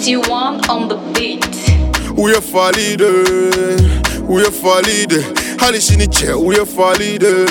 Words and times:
Petit 0.00 0.16
one 0.16 0.58
on 0.70 0.88
the 0.88 0.96
beat. 1.12 1.44
Je 2.16 2.40
valide, 2.52 3.04
hoe 4.26 4.40
je 4.40 4.50
valide. 4.62 5.24
Halis 5.56 5.90
in 5.90 5.98
die 5.98 6.08
chair, 6.08 6.32
hoe 6.32 6.54
je 6.54 6.64
valide. 6.74 7.44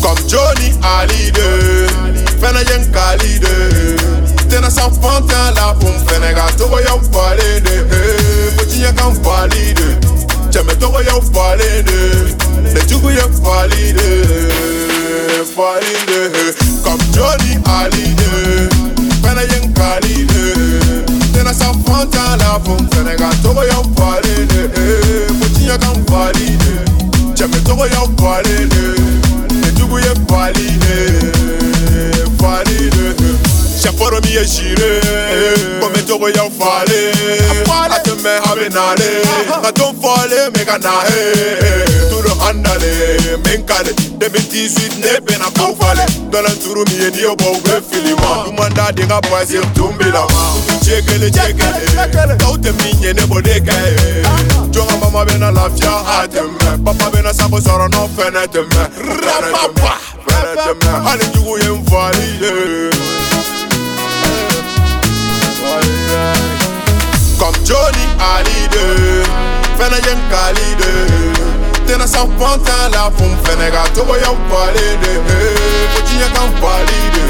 Kom 0.00 0.16
Johnny 0.26 0.74
Hallyday, 0.80 1.86
fena 2.40 2.62
jen 2.62 2.90
kalide. 2.90 3.94
Tena 4.48 4.70
san 4.70 4.90
fantan 5.00 5.54
la 5.54 5.74
pum 5.74 5.94
fene 6.06 6.34
ga 6.34 6.50
togo 6.56 6.78
yo 6.78 6.98
valide. 7.12 7.86
Poti 8.56 8.80
je 8.80 8.92
kan 8.94 9.14
valide, 9.22 9.98
chame 10.50 10.76
togo 10.78 11.00
yo 11.00 11.20
valide. 11.32 12.34
Le 12.74 12.80
jugu 12.88 13.10
je 13.10 13.26
valide, 13.42 14.08
valide. 15.56 16.54
Kom 16.84 16.98
Johnny 17.12 17.58
Hallyday. 17.66 18.90
fɛnɛ 19.22 19.42
ye 19.52 19.58
n 19.62 19.72
kali 19.78 20.14
de 20.30 20.44
tɛnɛ 21.32 21.52
sa 21.54 21.68
fantan 21.86 22.38
la 22.40 22.58
fo 22.64 22.74
n 22.74 22.84
fɛnɛ 22.90 23.12
ka 23.20 23.28
tɔgɔya 23.42 23.78
falen 23.96 24.42
de 24.50 24.62
fo 25.38 25.46
tiɲɛ 25.54 25.76
ka 25.82 25.90
n 25.94 26.00
fali 26.10 26.48
de 26.62 26.74
cɛmɛ 27.36 27.58
tɔgɔya 27.66 28.02
falen 28.18 28.68
de 28.72 28.84
ne 29.60 29.68
jugu 29.76 29.98
ye 30.06 30.12
fali 30.28 30.66
de 30.82 30.96
fali 32.40 32.78
de 32.96 33.06
sɛfɔrɔ 33.82 34.18
min 34.24 34.32
ye 34.38 34.44
sire 34.54 34.90
ko 35.80 35.86
n 35.86 35.92
bɛ 35.94 36.00
tɔgɔya 36.08 36.44
falen 36.58 37.12
a 37.94 37.98
tɛ 38.04 38.12
mɛn 38.24 38.38
a 38.48 38.52
bɛ 38.58 38.66
nale 38.76 39.10
ka 39.62 39.70
to 39.78 39.86
fɔlen 40.02 40.46
mɛ 40.54 40.62
tulu 42.52 42.62
handale 42.62 43.94
depuis 44.18 44.42
18 44.48 44.98
ne 44.98 45.20
bɛna 45.20 45.50
ko 45.56 45.74
fale 45.78 46.04
dɔlɛ 46.30 46.62
turu 46.62 46.84
min 46.88 47.00
ye 47.00 47.10
n'i 47.10 47.20
ye 47.22 47.34
bɔ 47.36 47.48
u 47.56 47.60
bɛ 47.60 47.82
fili 47.90 48.14
ma 48.14 48.44
dumanda 48.44 48.92
de 48.92 49.06
ka 49.06 49.20
pasir 49.20 49.62
tumbi 49.74 50.10
la 50.12 50.20
ma 50.20 50.54
cɛ 50.84 51.02
kelen 51.06 51.30
cɛ 51.30 51.54
kelen 52.12 52.38
tɔw 52.38 52.56
tɛ 52.58 52.72
min 52.82 53.02
ye 53.02 53.12
ne 53.12 53.22
b'o 53.26 53.40
de 53.42 53.60
kɛ 53.60 53.74
ye 53.86 54.22
jɔnka 54.72 55.00
mama 55.00 55.24
bɛna 55.24 55.52
lafiya 55.54 55.92
a 56.06 56.28
tɛ 56.28 56.42
mɛn 56.42 56.84
papa 56.84 57.10
bɛna 57.10 57.32
sago 57.34 57.58
sɔrɔ 57.58 57.88
n'o 57.90 58.08
fɛnɛ 58.16 58.46
tɛ 58.52 58.60
mɛn 58.70 58.88
fɛnɛ 58.96 59.50
tɛ 59.54 59.68
mɛn 59.80 59.96
fɛnɛ 60.26 60.52
tɛ 60.80 61.02
hali 61.04 61.24
jugu 61.32 61.56
ye 61.62 61.70
n 61.74 61.84
fali 61.84 62.28
ye. 62.42 62.90
Comme 67.38 67.56
Johnny 67.64 68.04
Hallyday, 68.20 69.24
fɛnɛ 69.78 69.98
ye 70.06 70.12
n 70.12 70.20
de. 70.78 71.29
Tena 71.90 72.06
san 72.06 72.28
fantan 72.38 72.92
la 72.92 73.10
fun 73.16 73.32
fɛnɛ 73.44 73.66
ka 73.74 73.82
tɔgɔyaw 73.94 74.36
falen 74.50 74.94
de 75.02 75.12
fo 75.92 75.98
diɲɛ 76.06 76.28
kan 76.34 76.50
fali 76.60 76.98
de 77.14 77.24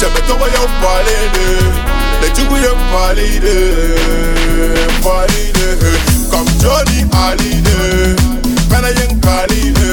cɛmɛ 0.00 0.20
tɔgɔyaw 0.28 0.68
falen 0.80 1.26
de 1.34 1.46
lejugu 2.20 2.56
ye 2.64 2.72
fali 2.90 3.28
de 3.44 3.56
fali 5.04 5.44
de 5.56 5.68
comme 6.30 6.50
joni 6.62 6.98
ali 7.24 7.52
de 7.66 7.76
fɛnɛ 8.70 8.90
ye 8.98 9.04
n 9.10 9.20
kali 9.20 9.62
de 9.78 9.90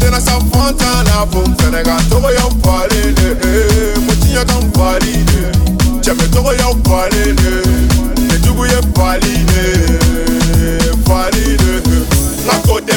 tena 0.00 0.20
san 0.26 0.40
fantan 0.50 1.04
la 1.08 1.26
fun 1.32 1.52
fɛnɛ 1.60 1.80
ka 1.88 1.96
tɔgɔyaw 2.10 2.50
falen 2.64 3.10
de 3.18 3.28
fo 4.04 4.12
diɲɛ 4.22 4.42
kan 4.48 4.64
fali 4.76 5.14
de 5.30 5.42
cɛmɛ 6.04 6.24
tɔgɔyaw 6.34 6.74
falen 6.88 7.36
de 7.42 7.52
lejugu 8.28 8.64
ye 8.72 8.80
fali 8.96 9.34
de 9.52 9.79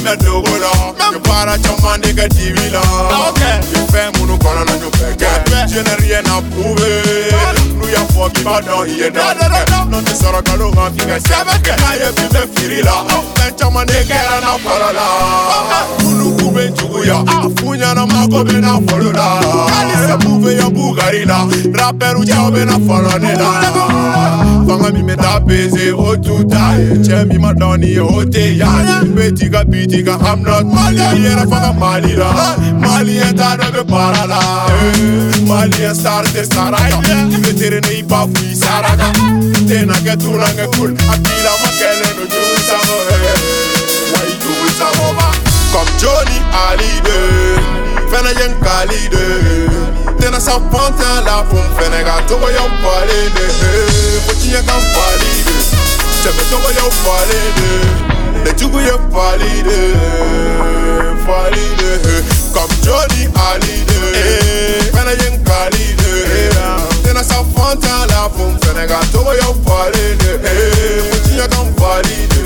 manda 0.03 0.15
dogola 0.15 0.71
Mè 1.11 1.19
para 1.19 1.57
chaman 1.57 2.01
de 2.01 2.13
ka 2.13 2.27
divila 2.27 2.81
Mè 3.39 3.85
fè 3.91 4.09
mounou 4.17 4.37
konan 4.37 4.69
an 4.69 4.79
yo 4.81 4.89
peke 4.91 5.29
Je 5.67 5.81
nè 5.81 5.95
rien 5.99 6.23
à 6.25 6.41
prouver 6.41 7.35
Nou 7.75 7.87
ya 7.89 8.03
fò 8.13 8.29
ki 8.33 8.43
ba 8.43 8.59
dan 8.61 8.87
hiye 8.87 9.09
dan 9.11 9.37
Non 9.89 10.03
te 10.03 10.15
sara 10.15 10.41
kalo 10.41 10.71
an 10.71 10.93
fingè 10.97 11.19
sebeke 11.19 11.75
Na 11.81 11.95
ye 11.95 12.11
bi 12.17 12.27
mè 12.33 12.43
firila 12.55 12.95
Mè 13.37 13.51
chaman 13.57 13.85
de 13.85 14.03
kera 14.07 14.39
na 14.41 14.57
parola 14.65 15.07
Mounou 16.01 16.35
koube 16.37 16.69
njuguya 16.69 17.23
Funya 17.59 17.93
na 17.93 18.05
mako 18.05 18.43
be 18.43 18.59
na 18.59 18.79
folola 18.87 19.39
Kalise 19.69 20.17
mouve 20.27 20.55
yo 20.55 20.69
bugarila 20.69 21.47
Raperu 21.73 22.25
chao 22.25 22.51
be 22.51 22.65
na 22.65 22.79
folonela 22.79 24.42
ne 24.73 24.79
la 24.79 24.89
fanga 24.89 24.91
min 24.91 25.05
bɛ 25.05 25.15
taa 25.15 25.39
pese 25.39 25.91
o 25.91 26.15
t'u 26.15 26.43
ta 26.47 26.75
ye 26.77 26.97
cɛ 27.05 27.27
min 27.27 27.41
ma 27.41 27.53
dɔn 27.53 27.79
nin 27.79 27.89
ye 27.89 27.99
o 27.99 28.23
tɛ 28.25 28.57
yan 28.57 28.87
ye 28.87 29.09
bɛ 29.15 29.37
ti 29.37 29.49
ka 29.49 29.63
bi 29.63 29.85
ti 29.85 30.03
ka 30.03 30.17
I'm 30.23 30.43
not 30.43 30.65
Mali. 30.65 31.01
I 31.01 31.15
yɛrɛ 31.15 31.45
faga 31.49 31.73
Mali 31.77 32.15
la 32.15 32.55
Maliyɛn 32.81 33.35
ta 33.37 33.57
dɔ 33.57 33.71
bɛ 33.73 33.83
baara 33.87 34.27
la. 34.27 34.39
Maliyɛn 35.47 35.95
star 35.95 36.23
tɛ 36.23 36.43
saraka 36.45 37.13
i 37.35 37.37
bɛ 37.43 37.59
tere 37.59 37.79
ne 37.81 37.99
i 37.99 38.03
b'a 38.03 38.27
fɔ 38.27 38.39
i 38.51 38.55
saraka 38.55 39.09
tɛna 39.67 39.95
kɛ 40.05 40.13
tulonkɛ 40.21 40.65
kul. 40.75 40.91
A 40.91 41.15
bila 41.23 41.53
ma 41.61 41.69
kɛlen 41.79 42.11
don 42.17 42.27
jugu 42.33 42.57
sago 42.67 42.97
wa 44.11 44.19
i 44.31 44.33
jugu 44.41 44.69
sago 44.79 45.07
ma 45.17 45.27
comme 45.73 45.91
Johnny 46.01 46.37
Hallyday 46.55 47.83
fɛnɛ 48.09 48.31
ye 48.39 48.47
n 48.49 48.53
kali 48.65 49.01
de 49.13 49.25
tɛna 49.33 49.52
sa 50.43 50.59
fantan 50.71 51.23
la 51.23 51.39
fo 51.47 51.55
n 51.55 51.67
fɛnɛ 51.75 51.99
ka 52.03 52.15
tɔgɔyaw 52.27 52.69
falen 52.83 53.27
de 53.35 53.45
fo 54.25 54.31
diɲɛ 54.41 54.59
kan 54.67 54.81
fali 54.93 55.31
de 55.47 55.55
cɛmɛ 56.21 56.43
tɔgɔyaw 56.51 56.89
falen 57.03 57.47
de 57.57 57.69
lejugu 58.43 58.79
ye 58.83 58.95
fali 59.13 59.51
de 59.67 59.79
fali 61.25 61.65
de 61.79 61.91
comme 62.51 62.75
Johnny 62.83 63.23
Hallyday 63.37 64.91
fɛnɛ 64.91 65.13
ye 65.21 65.27
n 65.31 65.35
kali 65.47 65.85
de 66.01 66.11
tɛna 67.03 67.23
sa 67.23 67.39
fantan 67.55 68.03
la 68.11 68.27
fo 68.35 68.43
n 68.51 68.59
fɛnɛ 68.59 68.83
ka 68.91 68.99
tɔgɔyaw 69.15 69.53
falen 69.63 70.11
de 70.19 70.31
fo 71.07 71.15
diɲɛ 71.23 71.45
kan 71.53 71.67
fali 71.79 72.19
de 72.27 72.43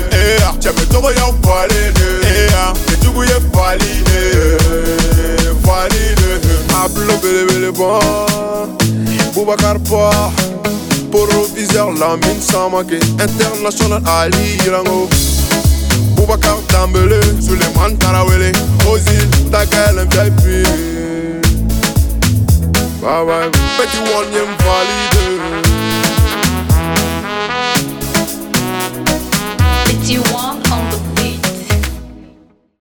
cɛmɛ 0.62 0.82
tɔgɔyaw 0.86 1.32
falen 1.42 1.90
de 1.98 2.08
lejugu 2.86 3.22
ye 3.26 3.38
fali 3.50 3.92
de 4.06 4.47
bɔn 7.78 8.76
Boubacar 9.34 9.78
Ba 9.90 10.32
Proviseur 11.12 11.92
Lamine 12.00 12.40
Samake 12.40 12.98
International 13.24 14.02
Ali 14.06 14.58
Irango 14.66 15.08
Boubacar 16.16 16.58
Dambele 16.68 17.20
Suleiman 17.40 17.96
Tarawele. 17.98 18.52
Ozil 18.90 19.28
Takel 19.52 19.96
VIP 20.10 20.44
Bye 23.00 23.24
bye 23.26 23.50
Petit 23.76 24.02
one 24.12 24.56
valide 24.58 25.17